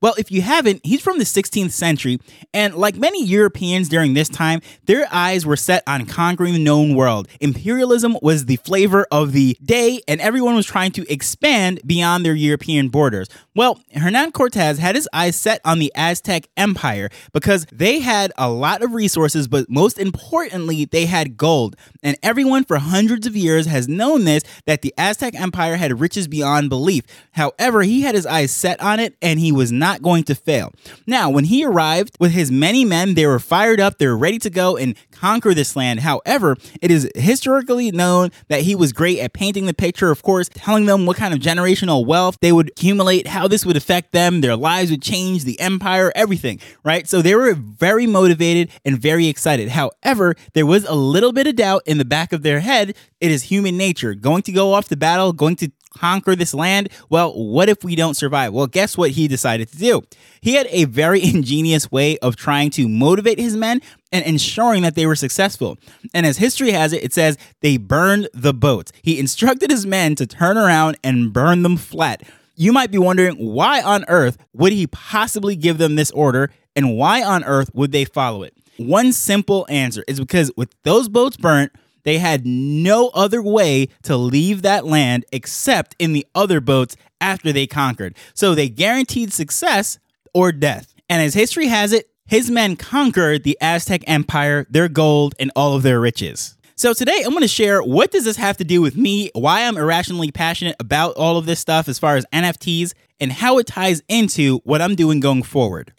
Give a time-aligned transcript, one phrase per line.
[0.00, 2.18] Well, if you haven't, he's from the 16th century,
[2.54, 6.94] and like many Europeans during this time, their eyes were set on conquering the known
[6.94, 7.28] world.
[7.40, 12.34] Imperialism was the flavor of the day, and everyone was trying to expand beyond their
[12.34, 13.28] European borders.
[13.54, 18.48] Well, Hernan Cortez had his eyes set on the Aztec Empire because they had a
[18.48, 21.74] lot of resources, but most importantly, they had gold.
[22.02, 26.28] And everyone for hundreds of years has known this that the Aztec Empire had riches
[26.28, 27.02] beyond belief.
[27.32, 30.72] However, he had his eyes set on it and he was not going to fail.
[31.06, 34.38] Now, when he arrived with his many men, they were fired up, they were ready
[34.40, 36.00] to go and conquer this land.
[36.00, 40.48] However, it is historically known that he was great at painting the picture, of course,
[40.52, 44.40] telling them what kind of generational wealth they would accumulate, how this would affect them,
[44.40, 47.08] their lives would change, the empire, everything, right?
[47.08, 49.70] So they were very motivated and very excited.
[49.70, 52.94] However, there was a little bit of doubt in the back of their head.
[53.20, 54.14] It is human nature.
[54.14, 56.88] Going to go off to battle, going to conquer this land?
[57.08, 58.52] Well, what if we don't survive?
[58.52, 60.02] Well, guess what he decided to do?
[60.40, 63.80] He had a very ingenious way of trying to motivate his men
[64.12, 65.78] and ensuring that they were successful.
[66.14, 68.92] And as history has it, it says they burned the boats.
[69.02, 72.22] He instructed his men to turn around and burn them flat.
[72.54, 76.96] You might be wondering why on earth would he possibly give them this order and
[76.96, 78.54] why on earth would they follow it?
[78.78, 81.72] One simple answer is because with those boats burnt,
[82.08, 87.52] they had no other way to leave that land except in the other boats after
[87.52, 88.16] they conquered.
[88.32, 89.98] So they guaranteed success
[90.32, 90.94] or death.
[91.10, 95.74] And as history has it, his men conquered the Aztec Empire, their gold, and all
[95.74, 96.56] of their riches.
[96.76, 99.64] So today I'm going to share what does this have to do with me, why
[99.64, 103.66] I'm irrationally passionate about all of this stuff as far as NFTs, and how it
[103.66, 105.92] ties into what I'm doing going forward.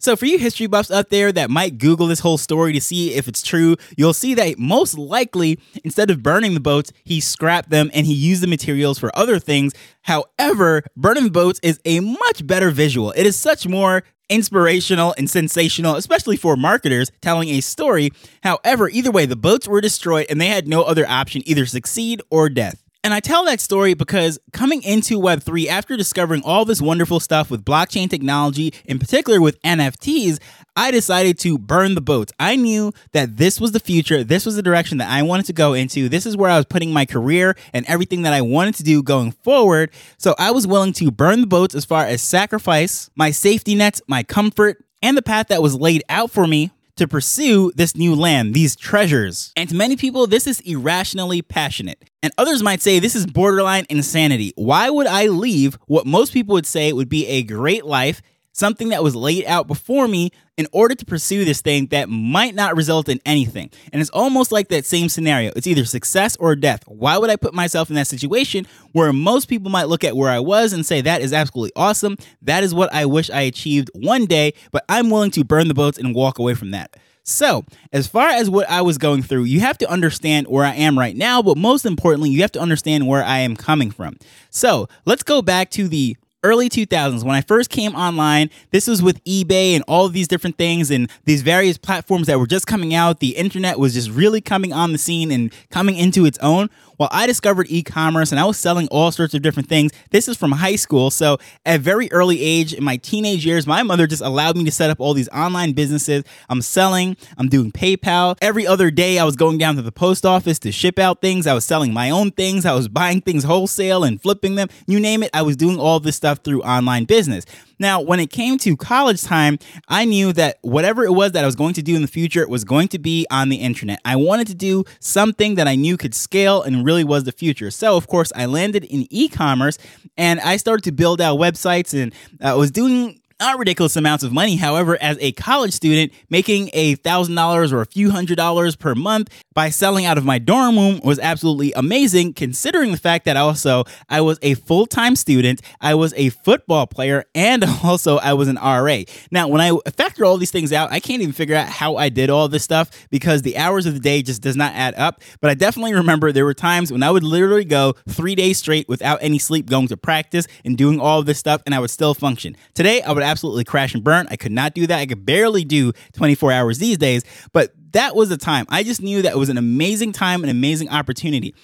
[0.00, 3.14] So, for you history buffs up there that might Google this whole story to see
[3.14, 7.70] if it's true, you'll see that most likely, instead of burning the boats, he scrapped
[7.70, 9.74] them and he used the materials for other things.
[10.02, 13.10] However, burning the boats is a much better visual.
[13.12, 18.10] It is such more inspirational and sensational, especially for marketers telling a story.
[18.42, 22.22] However, either way, the boats were destroyed and they had no other option either succeed
[22.30, 22.87] or death.
[23.08, 27.50] And I tell that story because coming into Web3, after discovering all this wonderful stuff
[27.50, 30.38] with blockchain technology, in particular with NFTs,
[30.76, 32.34] I decided to burn the boats.
[32.38, 34.22] I knew that this was the future.
[34.22, 36.10] This was the direction that I wanted to go into.
[36.10, 39.02] This is where I was putting my career and everything that I wanted to do
[39.02, 39.90] going forward.
[40.18, 44.02] So I was willing to burn the boats as far as sacrifice my safety nets,
[44.06, 48.14] my comfort, and the path that was laid out for me to pursue this new
[48.14, 49.52] land, these treasures.
[49.56, 52.07] And to many people, this is irrationally passionate.
[52.22, 54.52] And others might say this is borderline insanity.
[54.56, 58.22] Why would I leave what most people would say would be a great life
[58.58, 62.54] something that was laid out before me in order to pursue this thing that might
[62.54, 63.70] not result in anything.
[63.92, 65.52] And it's almost like that same scenario.
[65.54, 66.82] It's either success or death.
[66.86, 70.30] Why would I put myself in that situation where most people might look at where
[70.30, 72.16] I was and say, that is absolutely awesome.
[72.42, 75.74] That is what I wish I achieved one day, but I'm willing to burn the
[75.74, 76.96] boats and walk away from that.
[77.28, 80.74] So, as far as what I was going through, you have to understand where I
[80.74, 84.16] am right now, but most importantly, you have to understand where I am coming from.
[84.48, 88.48] So, let's go back to the early 2000s when I first came online.
[88.70, 92.46] This was with eBay and all these different things and these various platforms that were
[92.46, 93.20] just coming out.
[93.20, 96.70] The internet was just really coming on the scene and coming into its own.
[96.98, 99.92] Well, I discovered e commerce and I was selling all sorts of different things.
[100.10, 101.10] This is from high school.
[101.10, 104.70] So, at very early age, in my teenage years, my mother just allowed me to
[104.72, 106.24] set up all these online businesses.
[106.48, 108.36] I'm selling, I'm doing PayPal.
[108.42, 111.46] Every other day, I was going down to the post office to ship out things.
[111.46, 112.66] I was selling my own things.
[112.66, 114.68] I was buying things wholesale and flipping them.
[114.86, 117.44] You name it, I was doing all this stuff through online business.
[117.78, 119.58] Now, when it came to college time,
[119.88, 122.42] I knew that whatever it was that I was going to do in the future
[122.42, 124.00] it was going to be on the internet.
[124.04, 127.70] I wanted to do something that I knew could scale and really was the future.
[127.70, 129.78] So, of course, I landed in e commerce
[130.16, 134.32] and I started to build out websites and I was doing not ridiculous amounts of
[134.32, 134.56] money.
[134.56, 138.94] However, as a college student, making a thousand dollars or a few hundred dollars per
[138.94, 143.36] month by selling out of my dorm room was absolutely amazing, considering the fact that
[143.36, 148.32] also I was a full time student, I was a football player, and also I
[148.32, 149.02] was an RA.
[149.30, 152.08] Now, when I factor all these things out, I can't even figure out how I
[152.08, 155.20] did all this stuff because the hours of the day just does not add up.
[155.40, 158.88] But I definitely remember there were times when I would literally go three days straight
[158.88, 162.14] without any sleep, going to practice and doing all this stuff, and I would still
[162.14, 162.56] function.
[162.74, 164.26] Today, I would absolutely crash and burn.
[164.30, 164.98] I could not do that.
[164.98, 168.66] I could barely do 24 hours these days, but that was the time.
[168.68, 171.54] I just knew that it was an amazing time, an amazing opportunity.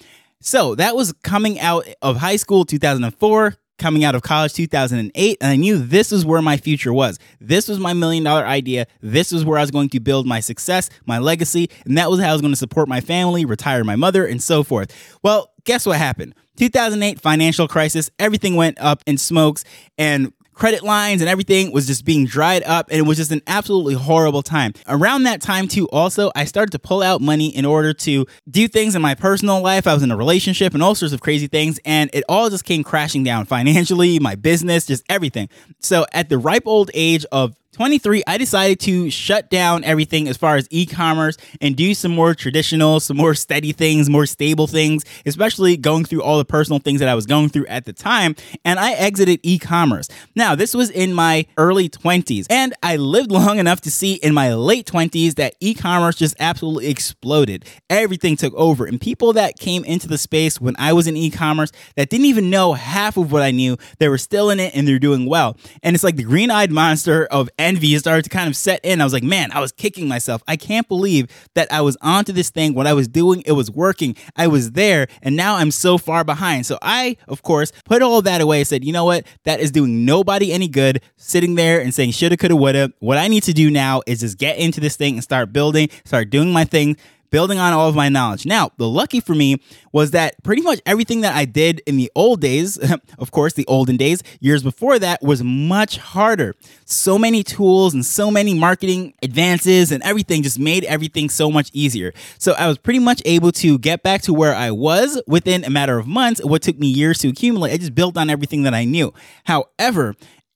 [0.41, 5.51] So that was coming out of high school 2004 coming out of college 2008 and
[5.51, 7.19] I knew this was where my future was.
[7.41, 8.87] This was my million dollar idea.
[9.01, 12.19] This was where I was going to build my success, my legacy, and that was
[12.19, 14.93] how I was going to support my family, retire my mother and so forth.
[15.23, 16.35] Well, guess what happened?
[16.57, 19.65] 2008 financial crisis, everything went up in smokes
[19.97, 23.41] and credit lines and everything was just being dried up and it was just an
[23.45, 24.73] absolutely horrible time.
[24.87, 28.67] Around that time too also I started to pull out money in order to do
[28.67, 29.85] things in my personal life.
[29.85, 32.65] I was in a relationship and all sorts of crazy things and it all just
[32.65, 35.49] came crashing down financially, my business, just everything.
[35.79, 40.37] So at the ripe old age of 23, I decided to shut down everything as
[40.37, 44.65] far as e commerce and do some more traditional, some more steady things, more stable
[44.65, 47.91] things, especially going through all the personal things that I was going through at the
[47.91, 48.35] time.
[48.63, 50.07] And I exited e commerce.
[50.35, 54.33] Now, this was in my early 20s, and I lived long enough to see in
[54.33, 57.65] my late 20s that e commerce just absolutely exploded.
[57.89, 61.29] Everything took over, and people that came into the space when I was in e
[61.29, 64.73] commerce that didn't even know half of what I knew, they were still in it
[64.73, 65.57] and they're doing well.
[65.83, 69.01] And it's like the green eyed monster of envy started to kind of set in.
[69.01, 70.43] I was like, man, I was kicking myself.
[70.47, 72.73] I can't believe that I was onto this thing.
[72.75, 74.15] What I was doing, it was working.
[74.35, 76.65] I was there, and now I'm so far behind.
[76.65, 78.63] So I, of course, put all that away.
[78.63, 79.25] Said, you know what?
[79.43, 81.01] That is doing nobody any good.
[81.17, 82.93] Sitting there and saying shoulda, coulda, woulda.
[82.99, 85.89] What I need to do now is just get into this thing and start building,
[86.05, 86.97] start doing my thing
[87.35, 88.45] building on all of my knowledge.
[88.45, 89.61] Now, the lucky for me
[89.91, 92.77] was that pretty much everything that I did in the old days,
[93.19, 96.55] of course, the olden days, years before that, was much harder.
[96.85, 101.69] So many tools and so many marketing advances and everything just made everything so much
[101.73, 102.13] easier.
[102.39, 105.69] So I was pretty much able to get back to where I was within a
[105.69, 106.41] matter of months.
[106.41, 109.13] What took me years to accumulate, I just built on everything that I knew.
[109.43, 110.15] However,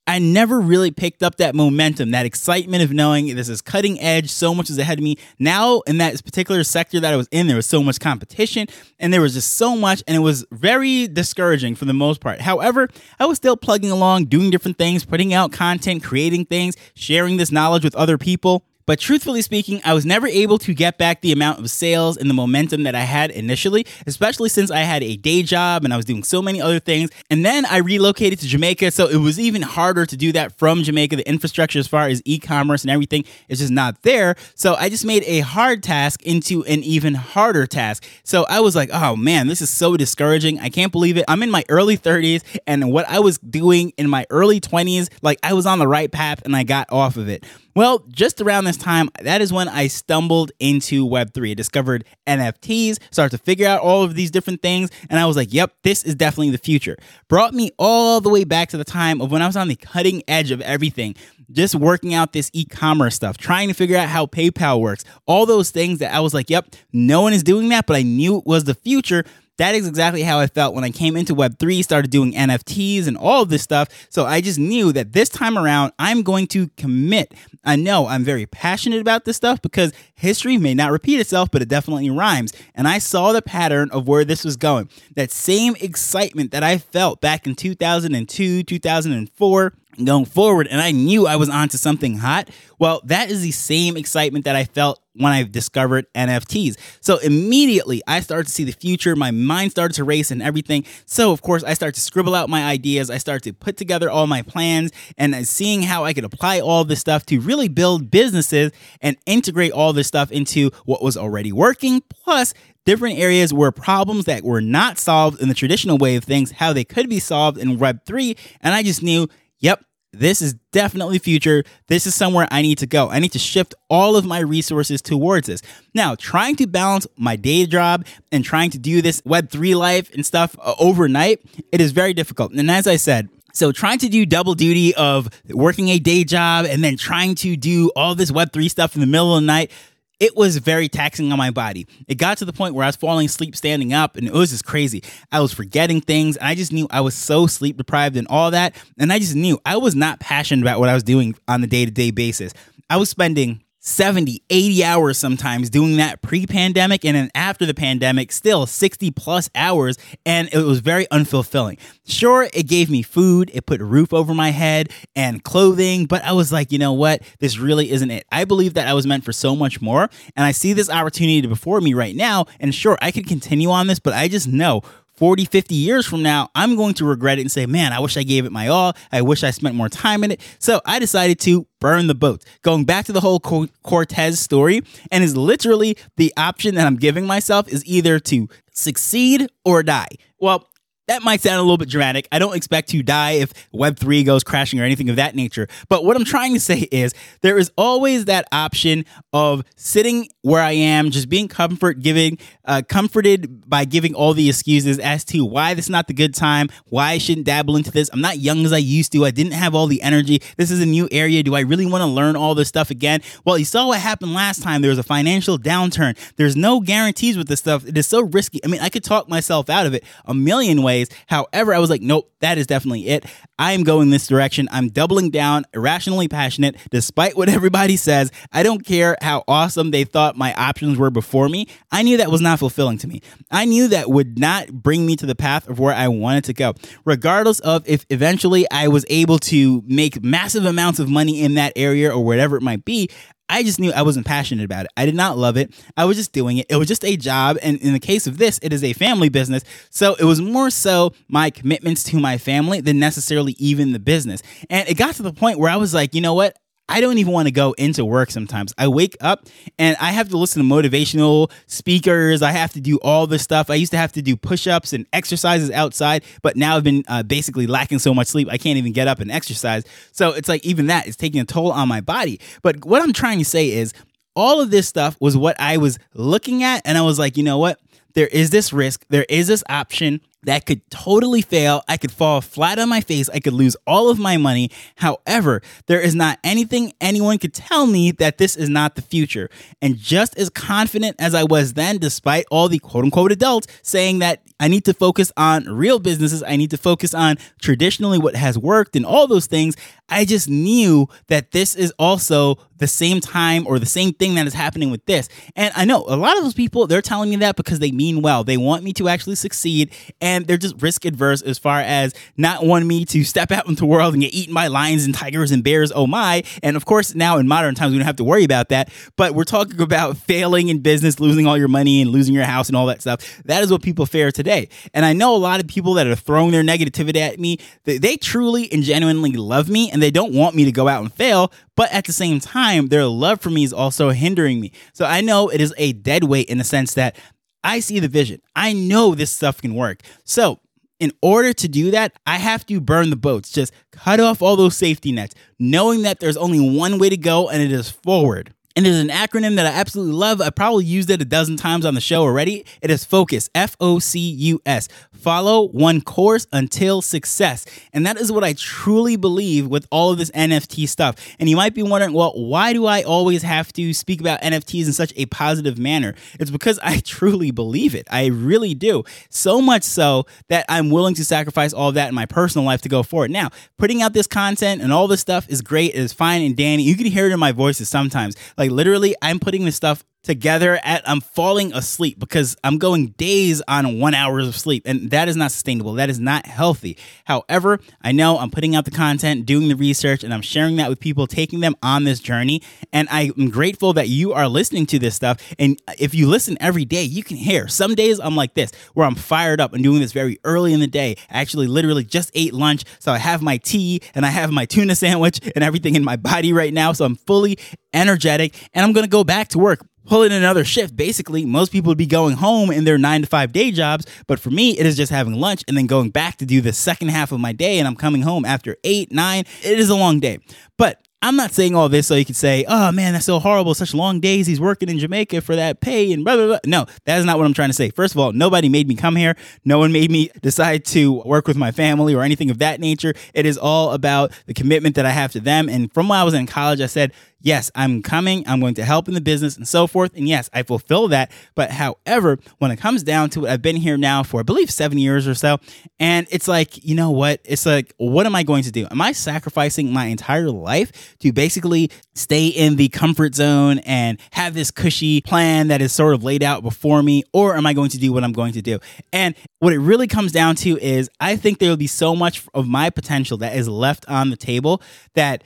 [0.09, 4.31] I never really picked up that momentum, that excitement of knowing this is cutting edge,
[4.31, 5.17] so much is ahead of me.
[5.38, 8.65] Now, in that particular sector that I was in, there was so much competition
[8.97, 12.41] and there was just so much, and it was very discouraging for the most part.
[12.41, 12.89] However,
[13.19, 17.51] I was still plugging along, doing different things, putting out content, creating things, sharing this
[17.51, 18.65] knowledge with other people.
[18.89, 22.27] But truthfully speaking, I was never able to get back the amount of sales and
[22.27, 25.95] the momentum that I had initially, especially since I had a day job and I
[25.95, 27.12] was doing so many other things.
[27.30, 30.81] And then I relocated to Jamaica, so it was even harder to do that from
[30.81, 31.18] Jamaica.
[31.18, 34.36] The infrastructure, as far as e commerce and everything, is just not there.
[34.56, 38.03] So I just made a hard task into an even harder task.
[38.24, 40.59] So I was like, oh man, this is so discouraging.
[40.62, 41.25] I can't believe it.
[41.27, 45.38] I'm in my early 30s, and what I was doing in my early 20s, like
[45.44, 47.45] I was on the right path and I got off of it.
[47.75, 51.51] Well, just around this time, that is when I stumbled into Web3.
[51.51, 55.36] I discovered NFTs, started to figure out all of these different things, and I was
[55.36, 56.98] like, yep, this is definitely the future.
[57.27, 59.75] Brought me all the way back to the time of when I was on the
[59.75, 61.16] cutting edge of everything,
[61.51, 65.45] just working out this e commerce stuff, trying to figure out how PayPal works, all
[65.45, 68.38] those things that I was like, yep, no one is doing that, but I knew
[68.38, 69.24] it was the future
[69.59, 73.17] that is exactly how I felt when I came into Web3, started doing NFTs and
[73.17, 73.89] all of this stuff.
[74.09, 77.33] So I just knew that this time around, I'm going to commit.
[77.65, 81.61] I know I'm very passionate about this stuff because history may not repeat itself, but
[81.61, 82.53] it definitely rhymes.
[82.73, 84.89] And I saw the pattern of where this was going.
[85.15, 89.73] That same excitement that I felt back in 2002, 2004
[90.05, 92.49] going forward and I knew I was onto something hot.
[92.77, 96.77] Well, that is the same excitement that I felt when I discovered NFTs.
[97.01, 99.15] So immediately I started to see the future.
[99.15, 100.85] My mind started to race and everything.
[101.05, 103.09] So of course I started to scribble out my ideas.
[103.09, 106.85] I started to put together all my plans and seeing how I could apply all
[106.85, 111.51] this stuff to really build businesses and integrate all this stuff into what was already
[111.51, 112.01] working.
[112.09, 112.53] Plus
[112.85, 116.73] different areas where problems that were not solved in the traditional way of things, how
[116.73, 118.37] they could be solved in Web3.
[118.61, 119.27] And I just knew,
[119.59, 121.63] yep, this is definitely future.
[121.87, 123.09] This is somewhere I need to go.
[123.09, 125.61] I need to shift all of my resources towards this.
[125.94, 130.25] Now, trying to balance my day job and trying to do this Web3 life and
[130.25, 132.54] stuff uh, overnight, it is very difficult.
[132.54, 136.66] And as I said, so trying to do double duty of working a day job
[136.66, 139.71] and then trying to do all this Web3 stuff in the middle of the night,
[140.19, 141.88] it was very taxing on my body.
[142.07, 144.52] It got to the point where I was falling asleep standing up and it was
[144.52, 145.04] just crazy.
[145.31, 148.52] I was forgetting things and I just knew I was so sleep deprived and all
[148.52, 148.76] that.
[148.97, 151.68] And I just knew I was not passionate about what I was doing on the
[151.68, 152.54] day to day basis.
[152.90, 157.06] I was spending 70, 80 hours sometimes doing that pre pandemic.
[157.06, 159.98] And then after the pandemic, still 60 plus hours.
[160.26, 161.80] And it was very unfulfilling.
[162.06, 166.06] Sure, it gave me food, it put a roof over my head and clothing.
[166.06, 167.21] But I was like, you know what?
[167.40, 168.26] This really isn't it.
[168.31, 170.09] I believe that I was meant for so much more.
[170.36, 172.45] And I see this opportunity before me right now.
[172.59, 174.81] And sure, I could continue on this, but I just know
[175.19, 178.16] 40, 50 years from now, I'm going to regret it and say, man, I wish
[178.16, 178.94] I gave it my all.
[179.11, 180.40] I wish I spent more time in it.
[180.59, 182.45] So I decided to burn the boat.
[182.61, 187.28] Going back to the whole Cortez story, and is literally the option that I'm giving
[187.28, 190.07] myself is either to succeed or die.
[190.40, 190.69] Well,
[191.09, 192.28] that might sound a little bit dramatic.
[192.31, 195.68] I don't expect to die if Web3 goes crashing or anything of that nature.
[195.89, 200.61] But what I'm trying to say is there is always that option of sitting where
[200.61, 205.44] I am, just being comfort giving, uh, comforted by giving all the excuses as to
[205.44, 208.11] why this is not the good time, why I shouldn't dabble into this.
[208.13, 209.25] I'm not young as I used to.
[209.25, 210.44] I didn't have all the energy.
[210.57, 211.42] This is a new area.
[211.42, 213.21] Do I really want to learn all this stuff again?
[213.45, 214.83] Well, you saw what happened last time.
[214.83, 216.16] There was a financial downturn.
[216.35, 217.87] There's no guarantees with this stuff.
[217.87, 218.63] It is so risky.
[218.63, 221.89] I mean, I could talk myself out of it a million ways However, I was
[221.89, 223.25] like, nope, that is definitely it.
[223.57, 224.68] I am going this direction.
[224.71, 228.31] I'm doubling down, irrationally passionate, despite what everybody says.
[228.51, 231.68] I don't care how awesome they thought my options were before me.
[231.91, 233.21] I knew that was not fulfilling to me.
[233.51, 236.53] I knew that would not bring me to the path of where I wanted to
[236.53, 236.73] go,
[237.06, 241.73] regardless of if eventually I was able to make massive amounts of money in that
[241.75, 243.09] area or whatever it might be.
[243.49, 244.91] I just knew I wasn't passionate about it.
[244.95, 245.73] I did not love it.
[245.97, 246.68] I was just doing it.
[246.69, 247.57] It was just a job.
[247.61, 249.63] And in the case of this, it is a family business.
[249.89, 254.44] So it was more so my commitments to my family than necessarily even the business.
[254.69, 256.56] And it got to the point where I was like, you know what?
[256.89, 258.73] I don't even want to go into work sometimes.
[258.77, 259.45] I wake up
[259.77, 262.41] and I have to listen to motivational speakers.
[262.41, 263.69] I have to do all this stuff.
[263.69, 267.03] I used to have to do push ups and exercises outside, but now I've been
[267.07, 269.83] uh, basically lacking so much sleep, I can't even get up and exercise.
[270.11, 272.41] So it's like even that is taking a toll on my body.
[272.63, 273.93] But what I'm trying to say is
[274.35, 277.43] all of this stuff was what I was looking at, and I was like, you
[277.43, 277.79] know what?
[278.13, 281.83] There is this risk, there is this option that could totally fail.
[281.87, 283.29] I could fall flat on my face.
[283.29, 284.71] I could lose all of my money.
[284.95, 289.49] However, there is not anything anyone could tell me that this is not the future.
[289.81, 294.19] And just as confident as I was then, despite all the quote unquote adults saying
[294.19, 298.35] that I need to focus on real businesses, I need to focus on traditionally what
[298.35, 299.75] has worked and all those things,
[300.09, 304.47] I just knew that this is also the same time or the same thing that
[304.47, 305.29] is happening with this.
[305.55, 308.21] And I know a lot of those people, they're telling me that because they mean
[308.21, 308.43] well.
[308.43, 309.91] They want me to actually succeed
[310.38, 313.86] they're just risk adverse as far as not wanting me to step out into the
[313.86, 315.92] world and get eaten by lions and tigers and bears.
[315.94, 316.44] Oh my.
[316.64, 318.92] And of course, now in modern times, we don't have to worry about that.
[319.16, 322.68] But we're talking about failing in business, losing all your money and losing your house
[322.68, 323.42] and all that stuff.
[323.45, 324.69] That is what people fear today.
[324.94, 327.98] And I know a lot of people that are throwing their negativity at me, they,
[327.98, 331.14] they truly and genuinely love me and they don't want me to go out and
[331.14, 331.52] fail.
[331.76, 334.74] But at the same time, their love for me is also hindering me.
[334.94, 337.16] So I know it is a dead weight in the sense that
[337.63, 338.42] I see the vision.
[338.56, 340.01] I know this stuff can work.
[340.23, 340.59] So
[340.99, 344.56] in order to do that, I have to burn the boats, just cut off all
[344.56, 348.54] those safety nets, knowing that there's only one way to go and it is forward.
[348.80, 350.40] And there's an acronym that I absolutely love.
[350.40, 352.64] I probably used it a dozen times on the show already.
[352.81, 354.88] It is FOCUS, F O C U S.
[355.12, 357.66] Follow one course until success.
[357.92, 361.18] And that is what I truly believe with all of this NFT stuff.
[361.42, 364.86] And you might be wondering, well, why do I always have to speak about NFTs
[364.86, 366.16] in such a positive manner?
[366.40, 368.07] It's because I truly believe it.
[368.09, 369.04] I really do.
[369.30, 372.81] So much so that I'm willing to sacrifice all of that in my personal life
[372.83, 373.31] to go for it.
[373.31, 376.56] Now, putting out this content and all this stuff is great, it is fine and
[376.56, 376.86] dandy.
[376.86, 378.38] You can hear it in my voices sometimes.
[378.57, 383.61] Like literally, I'm putting this stuff together at I'm falling asleep because I'm going days
[383.68, 385.94] on one hours of sleep and that is not sustainable.
[385.94, 386.97] That is not healthy.
[387.26, 390.90] However, I know I'm putting out the content, doing the research, and I'm sharing that
[390.90, 392.61] with people, taking them on this journey.
[392.92, 395.38] And I'm grateful that you are listening to this stuff.
[395.57, 397.68] And if you listen every day, you can hear.
[397.68, 400.80] Some days I'm like this, where I'm fired up and doing this very early in
[400.80, 401.16] the day.
[401.30, 402.83] I actually literally just ate lunch.
[402.99, 406.18] So I have my tea and I have my tuna sandwich and everything in my
[406.18, 406.94] body right now.
[406.94, 407.57] So I'm fully
[407.94, 410.95] energetic and I'm going to go back to work pull in another shift.
[410.95, 414.06] Basically, most people would be going home in their nine to five day jobs.
[414.27, 416.73] But for me, it is just having lunch and then going back to do the
[416.73, 417.79] second half of my day.
[417.79, 419.45] And I'm coming home after eight, nine.
[419.63, 420.39] It is a long day.
[420.77, 423.73] But I'm not saying all this so you could say, oh man, that's so horrible.
[423.73, 424.47] Such long days.
[424.47, 426.59] He's working in Jamaica for that pay and blah, blah, blah.
[426.66, 427.90] No, that is not what I'm trying to say.
[427.90, 429.35] First of all, nobody made me come here.
[429.66, 433.14] No one made me decide to work with my family or anything of that nature.
[433.33, 435.68] It is all about the commitment that I have to them.
[435.68, 437.11] And from when I was in college, I said,
[437.42, 440.16] yes, I'm coming, I'm going to help in the business and so forth.
[440.16, 441.31] And yes, I fulfill that.
[441.56, 444.69] But however, when it comes down to it, I've been here now for, I believe,
[444.69, 445.57] seven years or so.
[445.99, 447.42] And it's like, you know what?
[447.44, 448.88] It's like, what am I going to do?
[448.92, 454.54] Am I sacrificing my entire life to basically stay in the comfort zone and have
[454.54, 457.23] this cushy plan that is sort of laid out before me?
[457.33, 458.80] Or am I going to do what I'm going to do?
[459.11, 462.45] And what it really comes down to is I think there will be so much
[462.54, 464.81] of my potential that is left on the table
[465.16, 465.44] that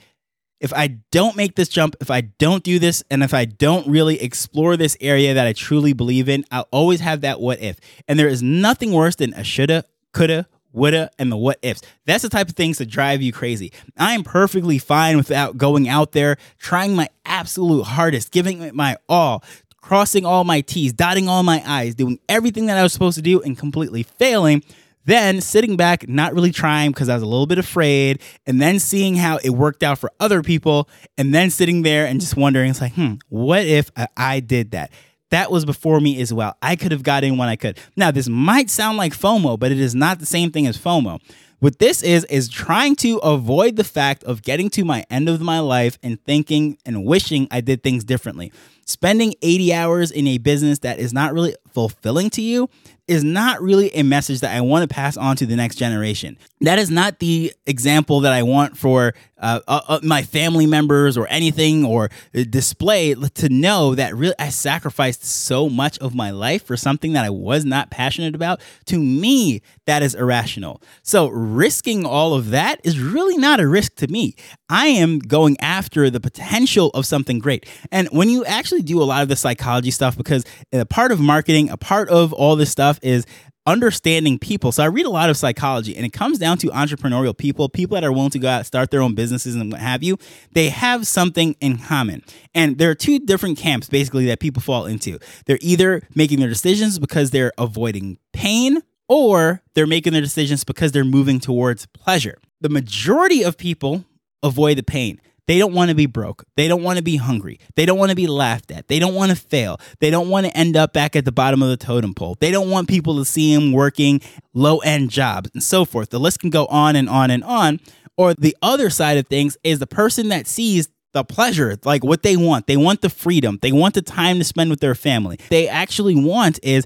[0.60, 3.86] if I don't make this jump, if I don't do this, and if I don't
[3.86, 7.78] really explore this area that I truly believe in, I'll always have that what if.
[8.08, 11.80] And there is nothing worse than a shoulda, coulda, woulda, and the what ifs.
[12.04, 13.72] That's the type of things that drive you crazy.
[13.96, 18.96] I am perfectly fine without going out there, trying my absolute hardest, giving it my
[19.08, 19.42] all,
[19.80, 23.22] crossing all my T's, dotting all my I's, doing everything that I was supposed to
[23.22, 24.62] do, and completely failing.
[25.06, 28.78] Then sitting back, not really trying because I was a little bit afraid, and then
[28.78, 30.88] seeing how it worked out for other people,
[31.18, 34.90] and then sitting there and just wondering, it's like, hmm, what if I did that?
[35.34, 36.56] That was before me as well.
[36.62, 37.78] I could have got in when I could.
[37.96, 41.20] Now, this might sound like FOMO, but it is not the same thing as FOMO.
[41.58, 45.40] What this is, is trying to avoid the fact of getting to my end of
[45.40, 48.52] my life and thinking and wishing I did things differently.
[48.86, 52.70] Spending 80 hours in a business that is not really fulfilling to you
[53.06, 56.38] is not really a message that I want to pass on to the next generation.
[56.62, 61.18] That is not the example that I want for uh, uh, uh, my family members
[61.18, 62.08] or anything or
[62.48, 67.26] display to know that really I sacrificed so much of my life for something that
[67.26, 68.62] I was not passionate about.
[68.86, 70.80] To me, that is irrational.
[71.02, 74.34] So risking all of that is really not a risk to me.
[74.70, 77.66] I am going after the potential of something great.
[77.92, 81.20] And when you actually do a lot of the psychology stuff, because a part of
[81.20, 83.26] marketing, a part of all this stuff is
[83.66, 84.72] understanding people.
[84.72, 87.94] So I read a lot of psychology and it comes down to entrepreneurial people, people
[87.94, 90.18] that are willing to go out, start their own businesses and what have you.
[90.52, 92.22] They have something in common.
[92.54, 95.18] And there are two different camps basically that people fall into.
[95.46, 100.92] They're either making their decisions because they're avoiding pain or they're making their decisions because
[100.92, 102.38] they're moving towards pleasure.
[102.60, 104.04] The majority of people
[104.42, 105.20] avoid the pain.
[105.46, 106.44] They don't want to be broke.
[106.56, 107.60] They don't want to be hungry.
[107.76, 108.88] They don't want to be laughed at.
[108.88, 109.78] They don't want to fail.
[110.00, 112.36] They don't want to end up back at the bottom of the totem pole.
[112.40, 114.20] They don't want people to see them working
[114.54, 116.10] low end jobs and so forth.
[116.10, 117.80] The list can go on and on and on.
[118.16, 122.22] Or the other side of things is the person that sees the pleasure, like what
[122.22, 122.66] they want.
[122.66, 123.58] They want the freedom.
[123.62, 125.38] They want the time to spend with their family.
[125.48, 126.84] They actually want is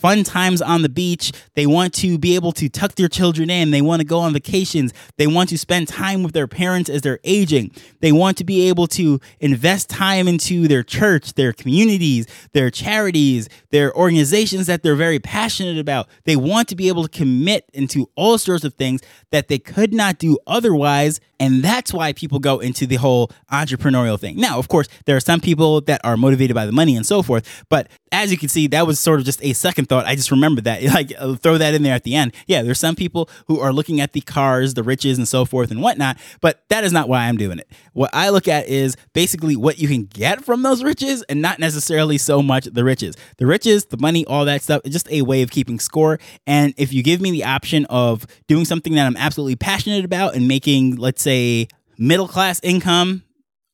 [0.00, 1.32] fun times on the beach.
[1.54, 3.70] They want to be able to tuck their children in.
[3.70, 4.92] They want to go on vacations.
[5.18, 7.72] They want to spend time with their parents as they're aging.
[8.00, 13.48] They want to be able to invest time into their church, their communities, their charities,
[13.70, 16.08] their organizations that they're very passionate about.
[16.24, 19.92] They want to be able to commit into all sorts of things that they could
[19.92, 21.20] not do otherwise.
[21.38, 24.36] And that's why people go into the whole entrepreneurial thing.
[24.36, 27.22] Now, of course, there are some people that are motivated by the money and so
[27.22, 27.64] forth.
[27.68, 30.06] But as you can see, that was sort of just a second thought.
[30.06, 30.80] I just remembered that.
[31.00, 32.34] Like, I'll throw that in there at the end.
[32.46, 35.70] Yeah, there's some people who are looking at the cars, the riches, and so forth
[35.70, 36.18] and whatnot.
[36.40, 37.70] But that is not why I'm doing it.
[37.92, 41.58] What I look at is basically what you can get from those riches and not
[41.58, 43.16] necessarily so much the riches.
[43.38, 46.18] The riches, the money, all that stuff is just a way of keeping score.
[46.46, 50.34] And if you give me the option of doing something that I'm absolutely passionate about
[50.34, 53.22] and making, let's say, middle class income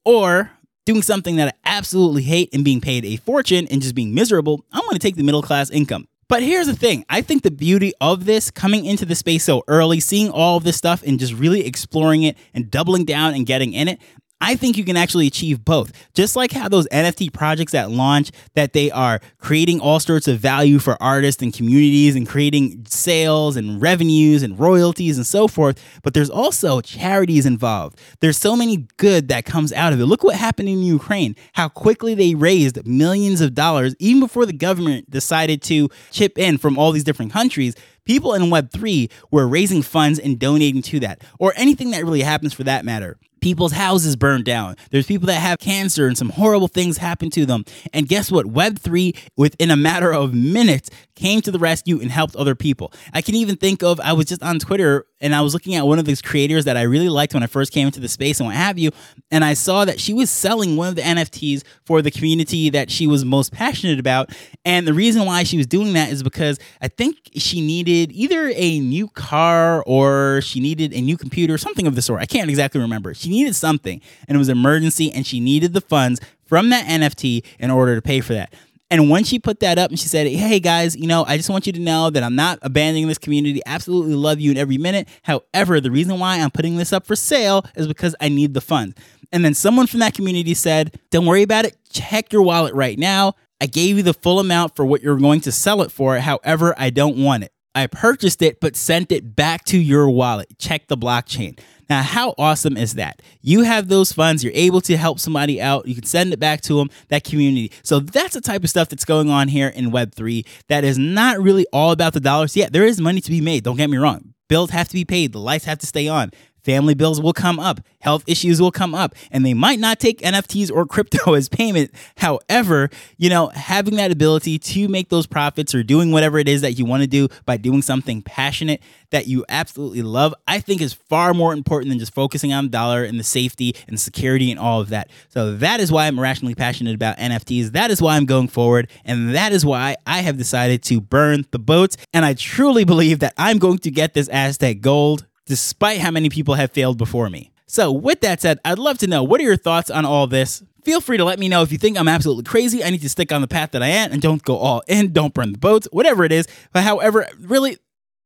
[0.04, 0.50] or
[0.86, 4.64] doing something that I absolutely hate and being paid a fortune and just being miserable,
[4.72, 6.08] I'm going to take the middle class income.
[6.28, 9.62] But here's the thing I think the beauty of this coming into the space so
[9.68, 13.44] early, seeing all of this stuff and just really exploring it and doubling down and
[13.44, 14.00] getting in it,
[14.40, 15.92] I think you can actually achieve both.
[16.12, 20.38] Just like how those NFT projects at launch that they are creating all sorts of
[20.38, 25.82] value for artists and communities and creating sales and revenues and royalties and so forth,
[26.02, 27.98] but there's also charities involved.
[28.20, 30.06] There's so many good that comes out of it.
[30.06, 31.34] Look what happened in Ukraine.
[31.54, 36.58] How quickly they raised millions of dollars even before the government decided to chip in
[36.58, 41.24] from all these different countries people in Web3 were raising funds and donating to that,
[41.40, 44.74] or anything that really happens for that matter people's houses burned down.
[44.90, 47.64] There's people that have cancer and some horrible things happen to them.
[47.92, 48.46] And guess what?
[48.46, 52.92] Web3, within a matter of minutes, came to the rescue and helped other people.
[53.14, 55.86] I can even think of, I was just on Twitter and I was looking at
[55.86, 58.38] one of these creators that I really liked when I first came into the space
[58.38, 58.90] and what have you.
[59.30, 62.90] And I saw that she was selling one of the NFTs for the community that
[62.90, 64.30] she was most passionate about.
[64.64, 68.52] And the reason why she was doing that is because I think she needed either
[68.54, 72.20] a new car or she needed a new computer, something of the sort.
[72.20, 73.14] I can't exactly remember.
[73.14, 77.44] She needed something and it was emergency and she needed the funds from that NFT
[77.58, 78.52] in order to pay for that.
[78.88, 81.50] And when she put that up and she said, Hey guys, you know, I just
[81.50, 83.60] want you to know that I'm not abandoning this community.
[83.66, 85.08] Absolutely love you in every minute.
[85.22, 88.60] However, the reason why I'm putting this up for sale is because I need the
[88.60, 88.94] funds.
[89.32, 91.76] And then someone from that community said, Don't worry about it.
[91.90, 93.34] Check your wallet right now.
[93.60, 96.18] I gave you the full amount for what you're going to sell it for.
[96.18, 97.52] However, I don't want it.
[97.76, 100.58] I purchased it, but sent it back to your wallet.
[100.58, 101.60] Check the blockchain.
[101.90, 103.20] Now, how awesome is that?
[103.42, 106.62] You have those funds, you're able to help somebody out, you can send it back
[106.62, 107.70] to them, that community.
[107.82, 111.38] So that's the type of stuff that's going on here in Web3 that is not
[111.38, 112.56] really all about the dollars.
[112.56, 114.32] Yeah, there is money to be made, don't get me wrong.
[114.48, 116.30] Bills have to be paid, the lights have to stay on.
[116.66, 120.20] Family bills will come up, health issues will come up, and they might not take
[120.20, 121.92] NFTs or crypto as payment.
[122.16, 126.62] However, you know, having that ability to make those profits or doing whatever it is
[126.62, 130.80] that you want to do by doing something passionate that you absolutely love, I think
[130.80, 134.50] is far more important than just focusing on the dollar and the safety and security
[134.50, 135.08] and all of that.
[135.28, 137.72] So that is why I'm irrationally passionate about NFTs.
[137.72, 138.90] That is why I'm going forward.
[139.04, 141.96] And that is why I have decided to burn the boats.
[142.12, 146.28] And I truly believe that I'm going to get this Aztec gold despite how many
[146.28, 147.50] people have failed before me.
[147.66, 150.62] So, with that said, I'd love to know what are your thoughts on all this?
[150.84, 152.84] Feel free to let me know if you think I'm absolutely crazy.
[152.84, 155.12] I need to stick on the path that I am and don't go all in,
[155.12, 156.46] don't burn the boats, whatever it is.
[156.72, 157.78] But however, really,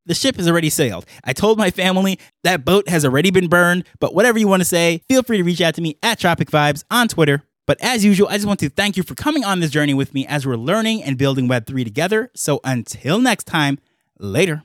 [0.04, 1.06] the ship has already sailed.
[1.24, 4.66] I told my family that boat has already been burned, but whatever you want to
[4.66, 7.42] say, feel free to reach out to me at Tropic Vibes on Twitter.
[7.66, 10.12] But as usual, I just want to thank you for coming on this journey with
[10.12, 12.30] me as we're learning and building Web3 together.
[12.34, 13.78] So until next time,
[14.18, 14.64] later.